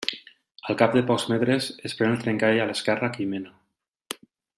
[0.71, 3.57] Al cap de pocs metres es pren el trencall a l'esquerra que hi mena.